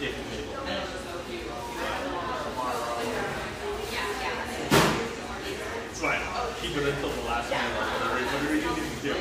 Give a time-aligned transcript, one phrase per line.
[0.00, 0.42] if, if
[6.02, 6.18] fine.
[6.60, 7.78] Keep it until the last minute.
[7.78, 9.14] Whatever, you need to do.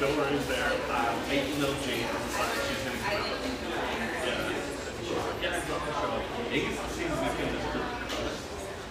[0.00, 0.72] Don't worry there.
[0.90, 2.10] Uh, make no changes.
[2.66, 3.06] She's going to
[4.26, 4.50] Yeah.
[5.42, 6.18] Yeah, I'm not sure.
[6.50, 8.04] Vegas seems like going to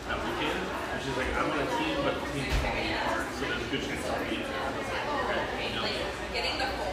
[0.07, 0.59] that weekend.
[0.93, 3.69] And she's like, I'm on a team, but the team's falling apart, so there's a
[3.71, 4.55] good chance I'll be there.
[4.55, 5.05] I was like,
[5.83, 5.99] okay.
[6.33, 6.92] Getting the whole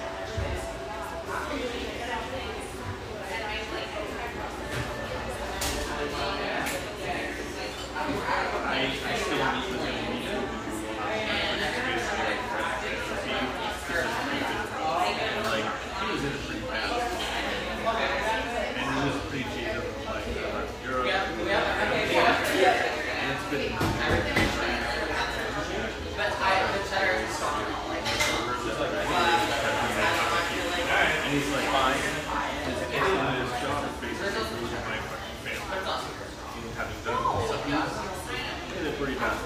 [39.21, 39.37] not,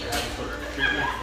[0.00, 0.06] you
[0.74, 1.21] treatment.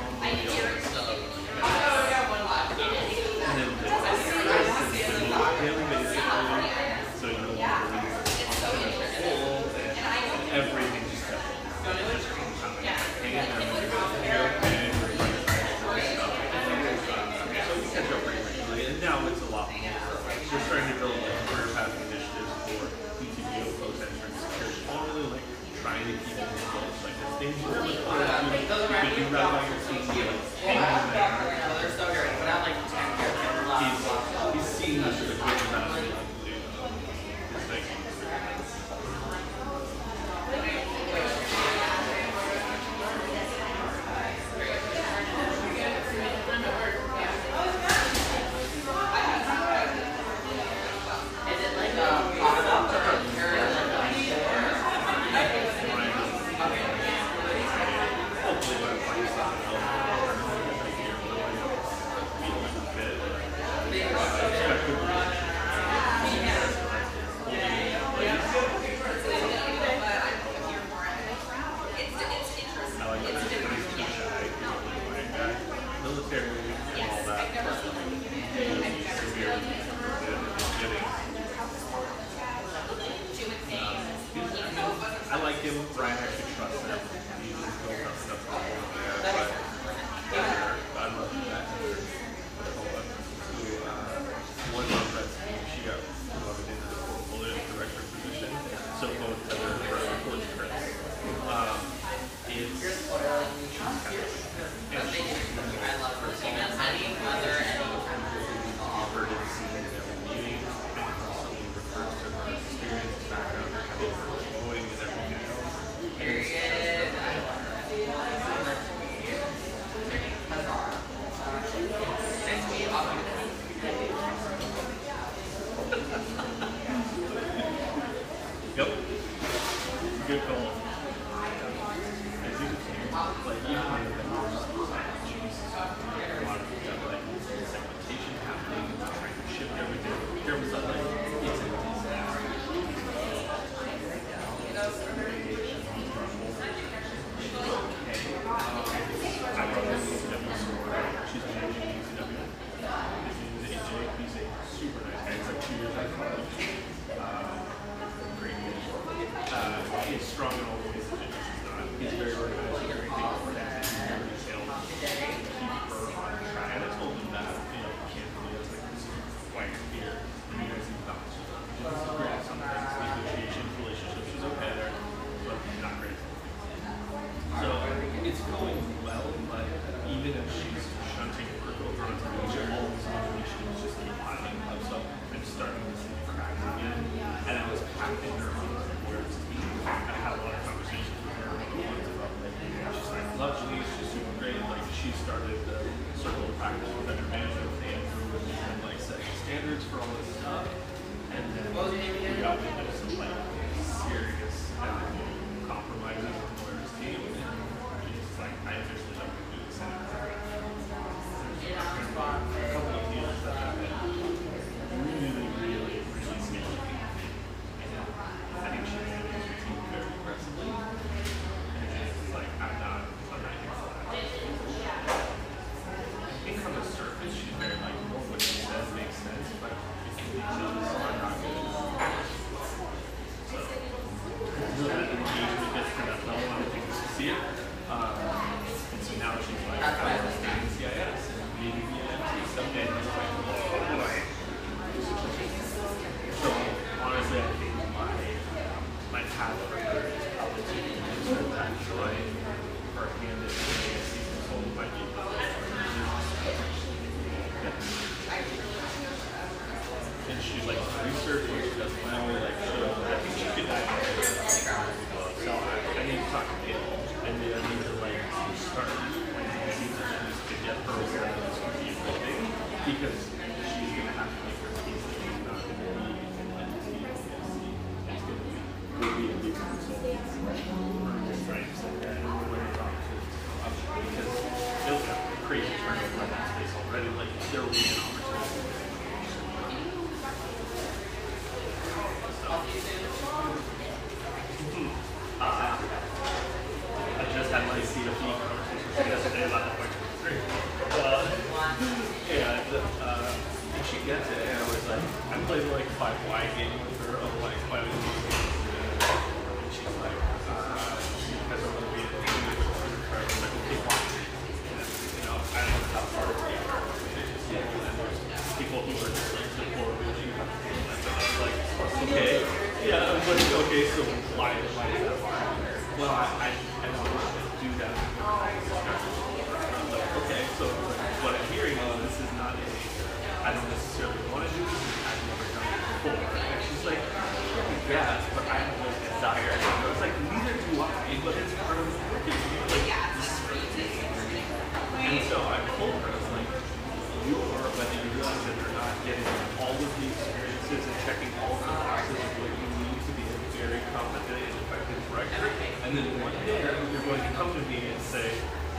[133.61, 134.25] yeah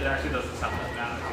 [0.00, 1.29] it actually doesn't sound that bad.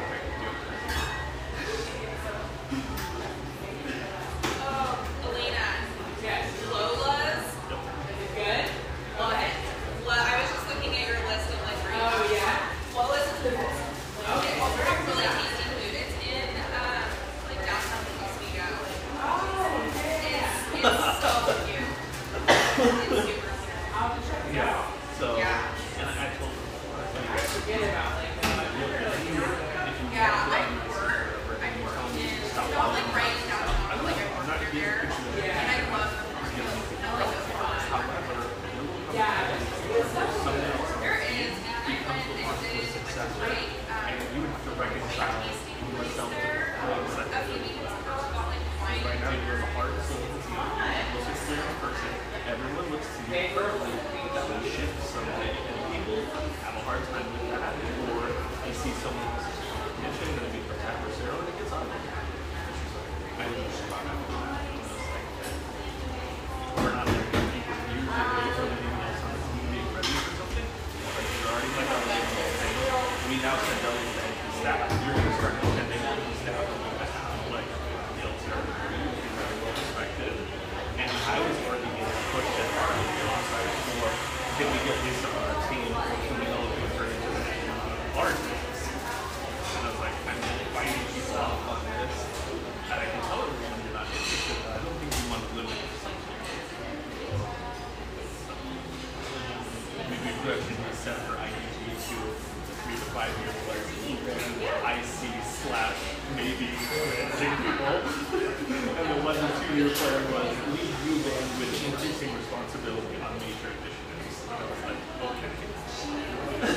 [109.78, 114.42] clear for everyone, we view them with increasing responsibility on major initiatives.
[114.50, 114.98] I was like,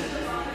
[0.06, 0.51] okay.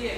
[0.00, 0.08] Sí,